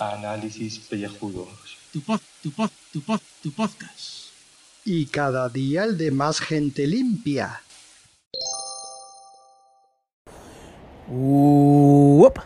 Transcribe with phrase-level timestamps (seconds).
[0.00, 1.78] Análisis pellejudos.
[1.92, 4.32] Tu pod, tu pod, tu pod, tu podcast.
[4.84, 7.62] Y cada día el de más gente limpia.
[11.08, 12.38] Uop.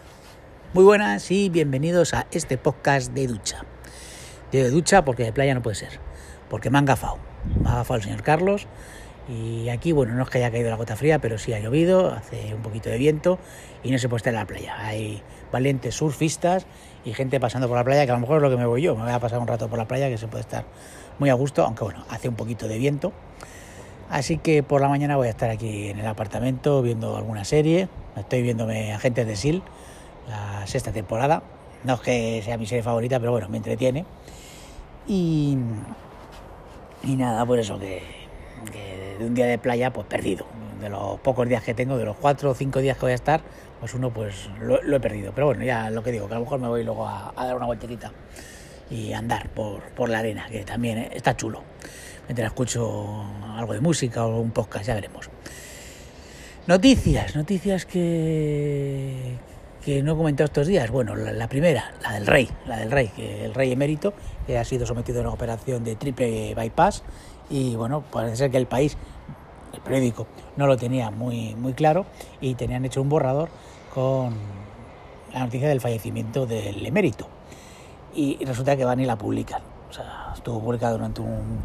[0.75, 3.65] Muy buenas y bienvenidos a este podcast de ducha.
[4.53, 6.01] De ducha porque de playa no puede ser,
[6.51, 7.19] porque me han gafado.
[7.63, 8.67] Me ha gafado el señor Carlos
[9.31, 12.13] y aquí, bueno, no es que haya caído la gota fría, pero sí ha llovido,
[12.13, 13.39] hace un poquito de viento
[13.85, 14.75] y no se puede estar en la playa.
[14.81, 15.23] Hay
[15.53, 16.67] valientes surfistas
[17.05, 18.83] y gente pasando por la playa, que a lo mejor es lo que me voy
[18.83, 18.97] yo.
[18.97, 20.65] Me voy a pasar un rato por la playa que se puede estar
[21.21, 23.13] muy a gusto, aunque bueno, hace un poquito de viento.
[24.11, 27.89] Así que por la mañana voy a estar aquí en el apartamento viendo alguna serie.
[28.17, 29.63] Estoy viéndome Agentes de SEAL,
[30.29, 31.45] la sexta temporada.
[31.85, 34.05] No es que sea mi serie favorita, pero bueno, me entretiene.
[35.07, 35.57] Y,
[37.05, 38.20] y nada, por eso que,
[39.21, 40.47] de un día de playa, pues perdido.
[40.81, 43.17] De los pocos días que tengo, de los cuatro o cinco días que voy a
[43.17, 43.43] estar,
[43.81, 45.33] pues uno pues lo, he perdido.
[45.35, 47.57] Pero bueno, ya lo que digo, que a lo mejor me voy luego a, dar
[47.57, 48.13] una vueltecita
[48.91, 51.63] y andar por, por la arena, que también está chulo.
[52.29, 53.25] Mientras escucho
[53.57, 55.29] algo de música o un podcast, ya veremos.
[56.67, 59.37] Noticias, noticias que,
[59.85, 60.91] que no he comentado estos días.
[60.91, 64.15] Bueno, la, la, primera, la del rey, la del rey, que el rey emérito,
[64.47, 67.03] que ha sido sometido a una operación de triple bypass
[67.51, 68.97] y bueno, parece ser que el país,
[69.75, 72.07] el periódico, no lo tenía muy, muy claro
[72.41, 73.51] y tenían hecho un borrador
[73.93, 74.35] con
[75.33, 77.27] la noticia del fallecimiento del emérito.
[78.15, 79.63] Y resulta que van y la publican.
[79.89, 81.61] O sea, estuvo publicado durante un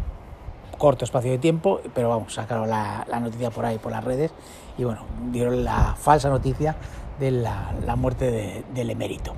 [0.78, 4.32] corto espacio de tiempo, pero vamos, sacaron la, noticia por ahí, por las redes,
[4.78, 6.76] y bueno, dieron la falsa noticia
[7.20, 9.34] de la, muerte de, del emérito.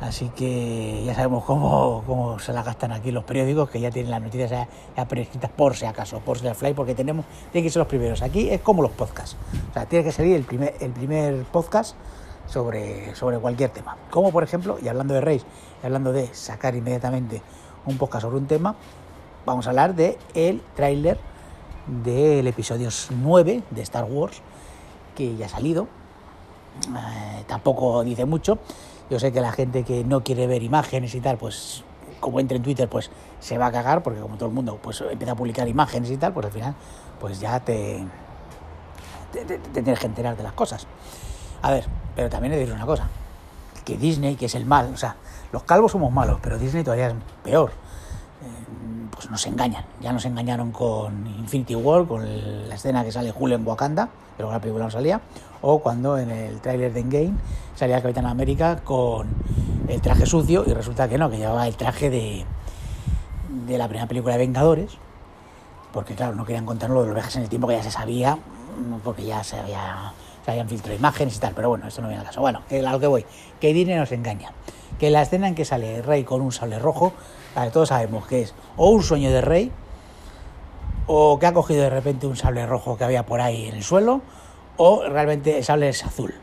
[0.00, 4.12] Así que ya sabemos cómo, cómo, se la gastan aquí los periódicos, que ya tienen
[4.12, 7.66] las noticias ya, ya prescritas por si acaso, por si el fly, porque tenemos, tienen
[7.66, 8.22] que ser los primeros.
[8.22, 9.36] Aquí es como los podcasts.
[9.70, 11.96] O sea, tiene que salir el primer, el primer podcast
[12.46, 13.96] sobre, sobre cualquier tema.
[14.10, 15.44] Como por ejemplo, y hablando de Reis,
[15.82, 17.42] y hablando de sacar inmediatamente
[17.84, 18.76] un podcast sobre un tema,
[19.44, 21.18] vamos a hablar de el tráiler
[21.86, 24.42] del episodio 9 de Star Wars,
[25.16, 25.88] que ya ha salido.
[26.86, 28.58] Eh, tampoco dice mucho.
[29.10, 31.84] Yo sé que la gente que no quiere ver imágenes y tal, pues
[32.20, 33.10] como entra en Twitter, pues
[33.40, 36.16] se va a cagar, porque como todo el mundo pues empieza a publicar imágenes y
[36.16, 36.74] tal, pues al final
[37.20, 38.04] pues ya te,
[39.32, 40.86] te, tienes que enterar de las cosas.
[41.62, 43.08] A ver, pero también he de decir una cosa,
[43.84, 45.16] que Disney, que es el mal, o sea,
[45.52, 47.72] los calvos somos malos, pero Disney todavía es peor.
[49.18, 53.56] Pues nos engañan, ya nos engañaron con Infinity War, con la escena que sale Julio
[53.56, 55.20] en Wakanda, pero la película no salía,
[55.60, 57.32] o cuando en el tráiler de Endgame
[57.74, 59.26] salía Capitán América con
[59.88, 62.44] el traje sucio y resulta que no, que llevaba el traje de,
[63.66, 64.92] de la primera película de Vengadores,
[65.92, 67.90] porque claro, no querían contarnos lo de los viajes en el tiempo que ya se
[67.90, 68.38] sabía,
[69.02, 70.12] porque ya se había
[70.44, 72.40] se habían filtrado imágenes y tal, pero bueno, esto no viene al caso.
[72.40, 73.26] Bueno, a lo que voy,
[73.60, 74.52] que Disney nos engaña.
[74.98, 77.12] Que la escena en que sale el rey con un sable rojo,
[77.56, 79.72] ver, todos sabemos que es o un sueño de rey,
[81.06, 83.82] o que ha cogido de repente un sable rojo que había por ahí en el
[83.82, 84.20] suelo,
[84.76, 86.34] o realmente el sable es azul.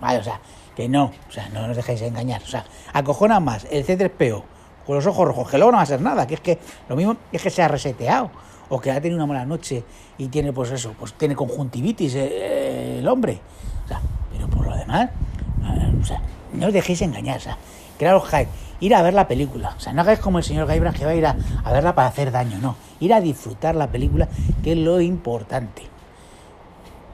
[0.00, 0.40] Vale, o sea,
[0.74, 2.42] que no, o sea, no nos dejéis engañar.
[2.42, 4.42] O sea, acojona más el C3PO
[4.86, 6.96] con los ojos rojos, que luego no va a ser nada, que es que lo
[6.96, 8.30] mismo es que se ha reseteado,
[8.68, 9.84] o que ha tenido una mala noche
[10.18, 13.40] y tiene, pues eso, pues tiene conjuntivitis eh, el hombre.
[13.84, 14.00] O sea,
[14.32, 16.20] pero por lo demás, eh, o sea,
[16.52, 17.58] no os dejéis engañar, o sea,
[17.98, 18.48] crearos hype,
[18.80, 21.12] ir a ver la película, o sea, no hagáis como el señor Gaibran que va
[21.12, 21.36] a ir a,
[21.72, 24.28] verla para hacer daño, no, ir a disfrutar la película,
[24.62, 25.82] que es lo importante.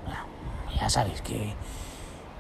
[0.05, 0.21] Bueno,
[0.79, 1.53] ya sabéis que,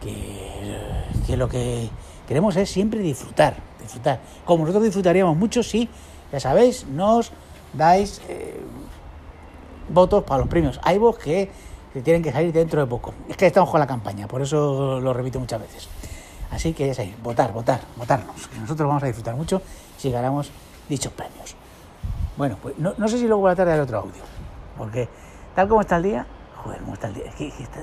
[0.00, 1.88] que, lo que
[2.26, 4.20] queremos es siempre disfrutar, disfrutar.
[4.44, 5.88] Como nosotros disfrutaríamos mucho si,
[6.32, 7.32] ya sabéis, nos
[7.72, 8.60] dais eh,
[9.88, 11.50] votos para los premios iVoox que,
[11.92, 13.14] que tienen que salir dentro de poco.
[13.28, 15.88] Es que estamos con la campaña, por eso lo repito muchas veces.
[16.50, 19.62] Así que ya sabéis, votar, votar, votarnos, que nosotros vamos a disfrutar mucho
[19.96, 20.50] si ganamos
[20.88, 21.54] dichos premios.
[22.36, 24.22] Bueno, pues no, sé si luego la tarde hay otro audio,
[24.76, 25.08] porque
[25.54, 27.80] tal como está el día, joder, cómo está el día, es que, está,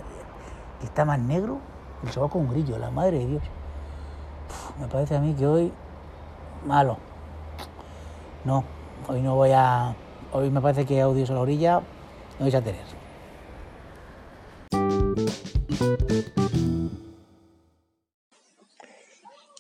[0.80, 1.60] que está más negro
[2.04, 3.44] el sobaco un grillo, la madre de Dios.
[4.80, 5.72] Me parece a mí que hoy
[6.66, 6.98] malo.
[8.46, 8.64] No,
[9.08, 9.96] hoy no voy a.
[10.32, 11.82] Hoy me parece que audios a la orilla
[12.40, 12.86] no vais a tener.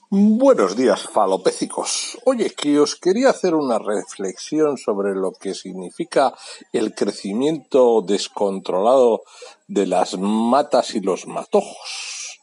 [0.09, 2.18] Buenos días, falopécicos.
[2.24, 6.33] Oye, que os quería hacer una reflexión sobre lo que significa
[6.71, 9.24] el crecimiento descontrolado
[9.68, 12.39] de las matas y los matojos.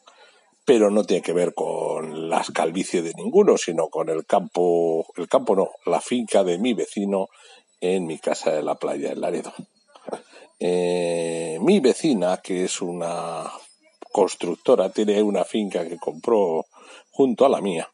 [0.63, 5.27] Pero no tiene que ver con las calvicie de ninguno, sino con el campo, el
[5.27, 7.29] campo no, la finca de mi vecino
[7.81, 9.51] en mi casa de la playa, en Laredo.
[10.59, 13.51] eh, mi vecina, que es una
[14.11, 16.67] constructora, tiene una finca que compró
[17.15, 17.89] junto a la mía.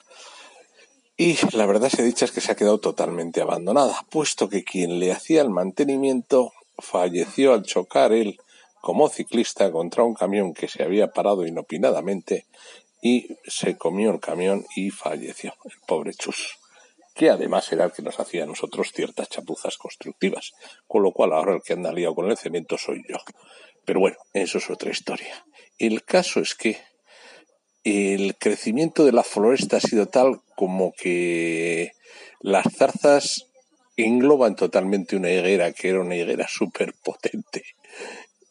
[1.15, 4.99] Y la verdad se dicha es que se ha quedado totalmente abandonada, puesto que quien
[4.99, 8.39] le hacía el mantenimiento falleció al chocar él
[8.81, 12.47] como ciclista contra un camión que se había parado inopinadamente
[12.99, 16.57] y se comió el camión y falleció, el pobre Chus,
[17.13, 20.53] que además era el que nos hacía a nosotros ciertas chapuzas constructivas,
[20.87, 23.17] con lo cual ahora el que anda liado con el cemento soy yo.
[23.85, 25.45] Pero bueno, eso es otra historia.
[25.77, 26.79] El caso es que
[27.83, 31.91] el crecimiento de la floresta ha sido tal como que
[32.39, 33.47] las zarzas
[33.97, 37.63] engloban totalmente una higuera que era una higuera súper potente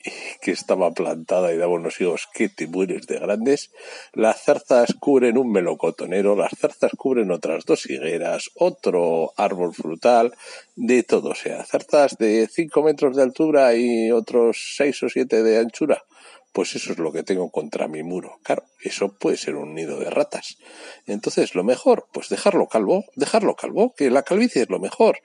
[0.41, 3.71] que estaba plantada y daba unos higos que te de grandes.
[4.13, 10.35] Las zarzas cubren un melocotonero, las zarzas cubren otras dos higueras, otro árbol frutal,
[10.77, 15.43] de todo, o sea, zarzas de 5 metros de altura y otros 6 o 7
[15.43, 16.05] de anchura.
[16.53, 18.39] Pues eso es lo que tengo contra mi muro.
[18.43, 20.59] Claro, eso puede ser un nido de ratas.
[21.07, 25.21] Entonces, lo mejor, pues dejarlo calvo, dejarlo calvo, que la calvicie es lo mejor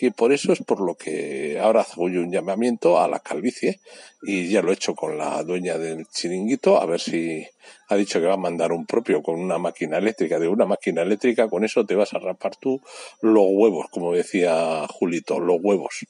[0.00, 3.80] que por eso es por lo que ahora hago yo un llamamiento a la calvicie
[4.22, 7.46] y ya lo he hecho con la dueña del chiringuito a ver si
[7.88, 11.02] ha dicho que va a mandar un propio con una máquina eléctrica de una máquina
[11.02, 12.80] eléctrica con eso te vas a rapar tú
[13.20, 16.06] los huevos como decía Julito los huevos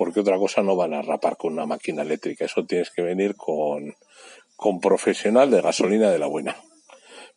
[0.00, 3.36] porque otra cosa no van a rapar con una máquina eléctrica eso tienes que venir
[3.36, 3.94] con
[4.56, 6.56] con profesional de gasolina de la buena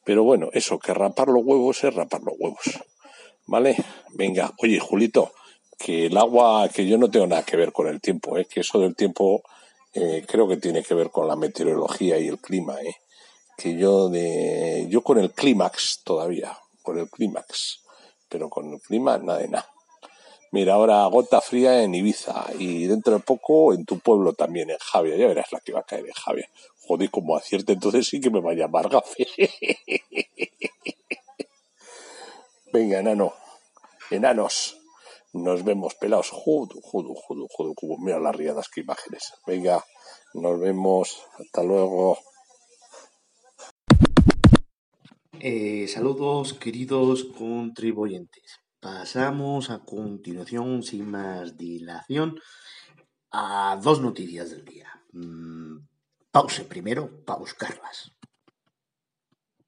[0.05, 2.79] pero bueno eso que rapar los huevos es rapar los huevos
[3.47, 3.75] vale
[4.13, 5.33] venga oye Julito
[5.77, 8.45] que el agua, que yo no tengo nada que ver con el tiempo, ¿eh?
[8.45, 9.43] que eso del tiempo
[9.93, 12.95] eh, creo que tiene que ver con la meteorología y el clima, ¿eh?
[13.57, 17.81] que yo de, yo con el clímax todavía, con el clímax,
[18.29, 19.72] pero con el clima nada de nada.
[20.53, 24.77] Mira, ahora gota fría en Ibiza y dentro de poco en tu pueblo también, en
[24.77, 25.15] Javia.
[25.15, 26.47] Ya verás la que va a caer en Javia.
[26.85, 29.27] Joder, como acierte, entonces sí que me va a llamar gafe.
[32.71, 33.33] Venga, enano.
[34.11, 34.77] Enanos.
[35.33, 36.29] Nos vemos pelados.
[36.29, 37.97] Judo, judo, judo, judo.
[37.97, 39.33] Mira las riadas, que imágenes.
[39.47, 39.83] Venga,
[40.35, 41.19] nos vemos.
[41.39, 42.19] Hasta luego.
[45.39, 48.62] Eh, saludos, queridos contribuyentes.
[48.83, 52.37] Pasamos a continuación, sin más dilación,
[53.31, 54.89] a dos noticias del día.
[55.13, 55.87] Mm,
[56.29, 58.11] pause primero para buscarlas.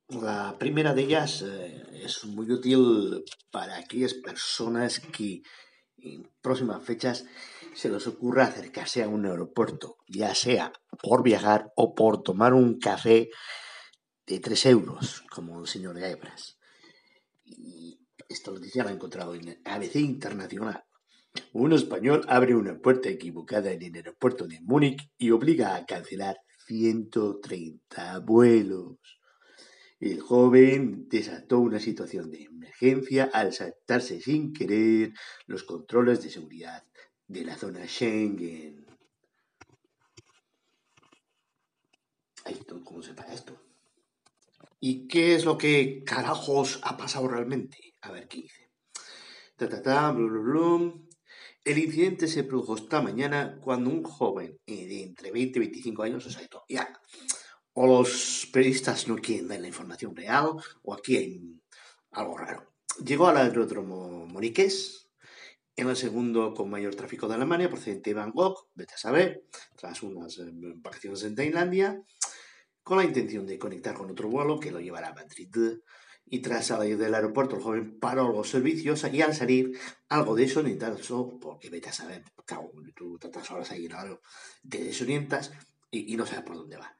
[0.09, 5.43] La primera de ellas eh, es muy útil para aquellas personas que
[5.95, 7.25] en próximas fechas
[7.73, 12.79] se les ocurra acercarse a un aeropuerto, ya sea por viajar o por tomar un
[12.79, 13.29] café
[14.27, 16.57] de 3 euros, como el señor Gaebras.
[18.35, 20.83] Esta noticia la he encontrado en ABC Internacional.
[21.53, 26.35] Un español abre una puerta equivocada en el aeropuerto de Múnich y obliga a cancelar
[26.67, 28.97] 130 vuelos.
[30.01, 35.13] El joven desató una situación de emergencia al saltarse sin querer
[35.45, 36.83] los controles de seguridad
[37.27, 38.85] de la zona Schengen.
[42.83, 43.57] ¿Cómo se para esto?
[44.81, 47.94] ¿Y qué es lo que carajos ha pasado realmente?
[48.05, 48.69] A ver qué dice.
[49.55, 50.15] Ta, ta, ta,
[51.63, 56.25] El incidente se produjo esta mañana cuando un joven de entre 20 y 25 años,
[56.25, 57.01] o sea, ya
[57.77, 60.51] o los periodistas no quieren dar la información real,
[60.83, 61.61] o aquí hay
[62.11, 62.73] algo raro.
[63.03, 65.09] Llegó al aeródromo Moniqués,
[65.75, 69.43] en el segundo con mayor tráfico de Alemania, procedente de Bangkok, vete a saber,
[69.75, 72.01] tras unas eh, vacaciones en Tailandia,
[72.81, 75.49] con la intención de conectar con otro vuelo que lo llevará a Madrid.
[76.27, 79.77] Y tras salir del aeropuerto, el joven paró los servicios y al salir,
[80.09, 82.23] algo de eso eso, porque vete a saber,
[82.95, 84.19] tú tantas horas ahí, ¿no?
[84.67, 85.51] te desorientas
[85.91, 86.97] y, y no sabes por dónde va.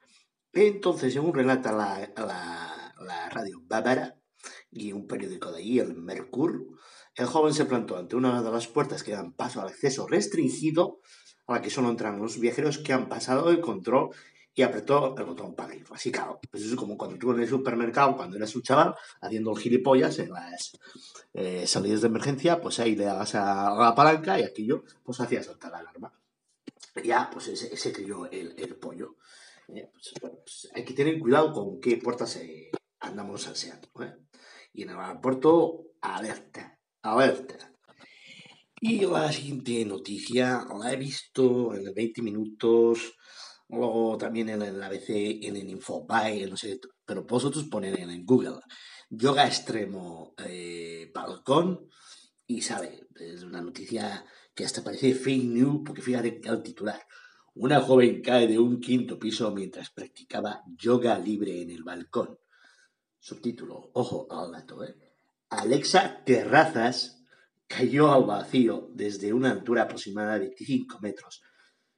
[0.55, 4.15] Entonces, según relata la, radio Bávara
[4.71, 6.65] y un periódico de allí, el Mercur,
[7.15, 11.01] el joven se plantó ante una de las puertas que dan paso al acceso restringido,
[11.45, 14.11] a la que solo entran los viajeros que han pasado el control
[14.55, 15.85] y apretó el botón para ir.
[15.91, 18.95] Así, claro, pues eso es como cuando tú en el supermercado, cuando eras un chaval,
[19.21, 20.77] haciendo el gilipollas en las
[21.33, 25.43] eh, salidas de emergencia, pues ahí le dabas a la palanca y aquello, pues hacía
[25.43, 26.13] saltar la alarma.
[27.03, 29.17] Ya, pues ese, ese crió el, el pollo.
[29.67, 32.71] Eh, pues, pues, hay que tener cuidado con qué puertas eh,
[33.01, 33.89] andamos salseando.
[34.01, 34.15] ¿eh?
[34.73, 37.71] Y en el aeropuerto, alerta, alerta.
[38.79, 43.15] Y la siguiente noticia la he visto en el 20 minutos,
[43.69, 45.09] luego también en el ABC,
[45.43, 48.59] en el Infobae, no sé, pero vosotros ponen en Google
[49.09, 50.33] yoga extremo
[51.13, 51.87] balcón
[52.47, 57.01] y sale, es una noticia que hasta parece fake news porque fíjate el titular
[57.55, 62.37] Una joven cae de un quinto piso mientras practicaba yoga libre en el balcón.
[63.19, 64.95] Subtítulo, ojo al dato, ¿eh?
[65.49, 67.23] Alexa Terrazas
[67.67, 71.41] cayó al vacío desde una altura aproximada de 25 metros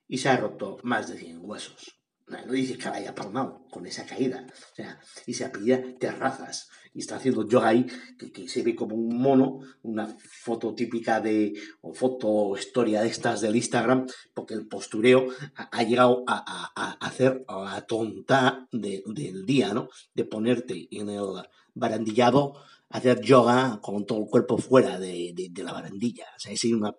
[0.08, 1.98] y se ha roto más de 100 huesos.
[2.28, 4.46] No dice que haya palmado con esa caída.
[4.50, 6.70] O sea, y se apellida Terrazas.
[6.94, 7.86] Y está haciendo yoga ahí,
[8.18, 10.08] que, se ve como un mono, una
[10.44, 16.24] foto típica de, o foto historia de estas del Instagram, porque el postureo ha, llegado
[16.28, 19.90] a, hacer la tonta del día, ¿no?
[20.16, 21.44] De ponerte en el
[21.76, 22.56] barandillado,
[22.90, 26.26] hacer yoga con todo el cuerpo fuera de, la barandilla.
[26.36, 26.96] O sea, es una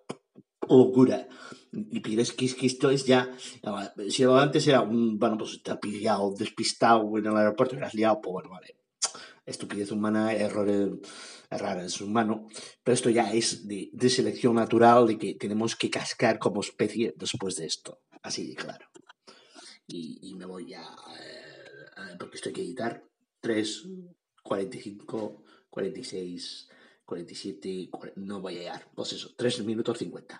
[0.77, 1.27] locura.
[1.71, 3.29] Y pides que, esto es ya.
[4.09, 5.19] Si antes era un.
[5.19, 8.75] Bueno, pues te has pillado despistado en el aeropuerto y has liado, pues bueno, vale.
[9.45, 10.89] Estupidez humana, errores
[11.51, 12.47] es humano.
[12.83, 17.55] Pero esto ya es de, selección natural, de que tenemos que cascar como especie después
[17.55, 18.01] de esto.
[18.21, 18.85] Así de claro.
[19.87, 20.81] Y, me voy a.
[20.81, 23.03] Eh, porque esto hay que editar.
[23.41, 23.87] 3,
[24.43, 26.69] 45, 46.
[27.09, 28.81] 47, no voy a llegar.
[28.93, 30.39] Pues eso, 3 minutos 50.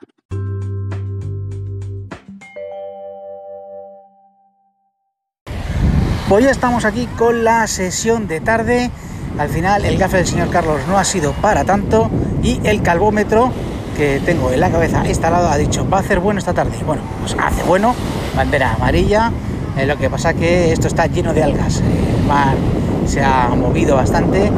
[6.30, 8.92] Pues ya estamos aquí con la sesión de tarde.
[9.40, 12.12] Al final el gafe del señor Carlos no ha sido para tanto
[12.44, 13.52] y el calvómetro
[13.98, 16.78] que tengo en la cabeza instalado ha dicho va a hacer bueno esta tarde.
[16.86, 17.96] Bueno, pues hace bueno,
[18.36, 19.32] bandera amarilla.
[19.76, 21.82] Eh, lo que pasa que esto está lleno de algas.
[21.82, 22.56] El mar
[23.08, 24.52] se ha movido bastante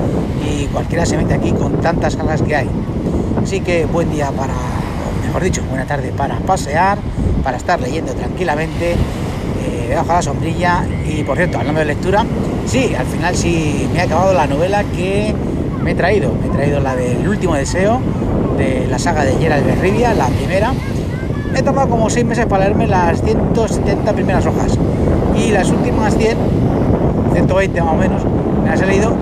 [0.67, 2.69] cualquiera se mete aquí con tantas algas que hay.
[3.41, 4.53] Así que buen día para,
[5.25, 6.97] mejor dicho, buena tarde para pasear,
[7.43, 8.95] para estar leyendo tranquilamente
[9.91, 10.85] debajo de la sombrilla.
[11.05, 12.25] Y por cierto, hablando de lectura,
[12.65, 15.33] sí, al final sí me ha acabado la novela que
[15.83, 16.31] me he traído.
[16.39, 17.99] Me he traído la del último deseo
[18.57, 20.73] de la saga de Gerald de Rivia, la primera.
[21.55, 24.77] He tardado como seis meses para leerme las 170 primeras hojas.
[25.35, 26.37] Y las últimas 100,
[27.33, 28.23] 120 más o menos,
[28.63, 29.17] me las he leído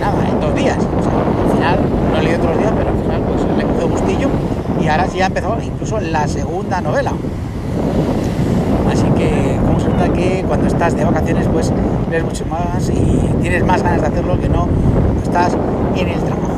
[0.00, 0.76] nada, en dos días.
[0.76, 1.80] al final
[2.12, 4.28] no he leído otros días, pero al final pues le he cogido gustillo.
[4.80, 5.30] Y ahora sí ha
[6.00, 7.12] la segunda novela.
[8.90, 9.58] Así que,
[9.94, 11.72] nota que cuando estás de vacaciones, pues
[12.10, 15.56] lees mucho más y tienes más ganas de hacerlo que no cuando estás
[15.96, 16.52] en el trabajo.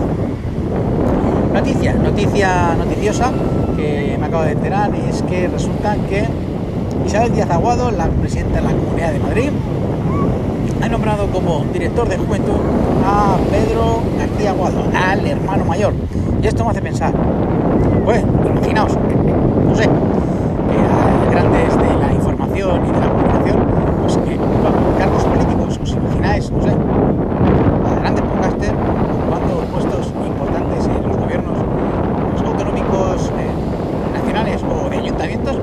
[1.52, 3.32] Noticia, noticia noticiosa
[3.76, 6.26] que me acabo de enterar es que resulta que
[7.06, 9.50] Isabel Díaz Aguado, la presidenta de la Comunidad de Madrid,
[10.82, 12.60] ha nombrado como director de juventud
[13.04, 15.94] a Pedro García Aguado, al hermano mayor.
[16.42, 17.12] Y esto me hace pensar,
[18.04, 18.98] bueno, imaginaos,
[19.76, 23.58] no sé, que grandes de la y de la comunicación,
[24.00, 24.38] pues que
[24.98, 31.58] cargos políticos, os imagináis, no sé, a grandes podcasters ocupando puestos importantes en los gobiernos
[32.32, 35.56] pues, autonómicos eh, nacionales o de ayuntamientos,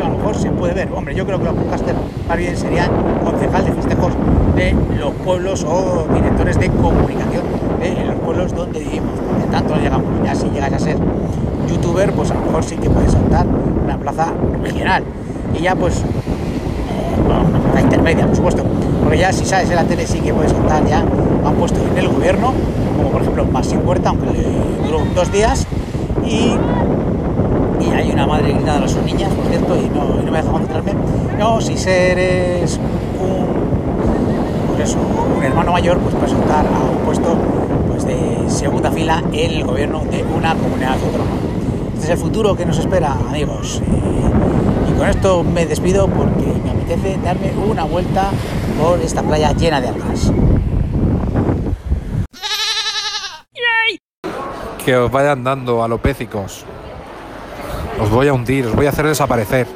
[0.00, 0.88] a lo mejor se puede ver.
[0.94, 2.90] Hombre, yo creo que los podcasters más bien serían
[3.24, 4.12] concejal de festejos
[4.56, 7.42] de los pueblos o directores de comunicación
[7.80, 9.12] de los pueblos donde vivimos.
[9.40, 10.96] De tanto no llegamos, ya si llegas a ser
[11.68, 13.46] youtuber, pues a lo mejor sí que puedes saltar
[13.84, 15.02] una plaza regional.
[15.58, 16.02] Y ya pues
[17.74, 18.64] la intermedia, por supuesto,
[19.02, 21.98] porque ya si sabes en la tele sí que puedes contar, ya han puesto en
[21.98, 22.52] el gobierno,
[22.96, 24.42] como por ejemplo sin Puerta, aunque le
[24.86, 25.66] duró dos días,
[26.24, 26.77] y, una
[28.38, 30.94] madre gritando a sus niñas, por cierto, y no, me deja concentrarme,
[31.38, 32.78] no, si eres
[33.18, 34.96] un, pues
[35.36, 37.36] un hermano mayor, pues puedes optar a un puesto
[37.88, 41.36] pues, de segunda fila en el gobierno de una comunidad autónoma.
[41.94, 43.82] Este es el futuro que nos espera, amigos.
[44.88, 48.30] Y con esto me despido porque me apetece darme una vuelta
[48.80, 50.32] por esta playa llena de algas.
[54.84, 56.64] Que os vayan dando alopécicos.
[58.00, 59.66] Os voy a hundir, os voy a hacer desaparecer.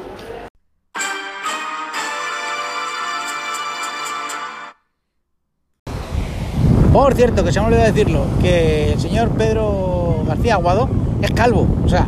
[6.93, 10.89] Por cierto, que se me olvidó decirlo, que el señor Pedro García Aguado
[11.21, 12.07] es calvo, o sea,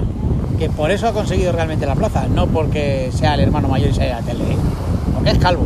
[0.58, 3.94] que por eso ha conseguido realmente la plaza, no porque sea el hermano mayor y
[3.94, 4.44] sea tele,
[5.14, 5.64] porque es calvo.